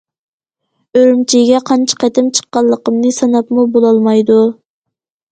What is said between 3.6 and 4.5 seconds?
بولالمايدۇ.